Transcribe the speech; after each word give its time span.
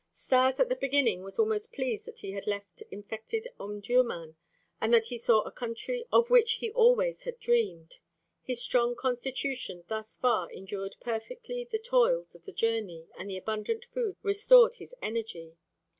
Stas 0.11 0.59
at 0.59 0.67
the 0.67 0.75
beginning 0.75 1.21
was 1.23 1.37
almost 1.37 1.71
pleased 1.71 2.05
that 2.05 2.21
he 2.21 2.31
had 2.31 2.47
left 2.47 2.81
infected 2.89 3.47
Omdurmân 3.59 4.33
and 4.81 4.91
that 4.91 5.05
he 5.05 5.19
saw 5.19 5.41
a 5.43 5.51
country 5.51 6.07
of 6.11 6.31
which 6.31 6.53
he 6.53 6.71
always 6.71 7.21
had 7.21 7.39
dreamed. 7.39 7.97
His 8.41 8.63
strong 8.63 8.95
constitution 8.95 9.83
thus 9.89 10.15
far 10.17 10.51
endured 10.51 10.95
perfectly 11.01 11.65
the 11.71 11.77
toils 11.77 12.33
of 12.33 12.45
the 12.45 12.51
journey 12.51 13.09
and 13.15 13.29
the 13.29 13.37
abundant 13.37 13.85
food 13.85 14.15
restored 14.23 14.73
his 14.73 14.95
energy. 15.03 15.57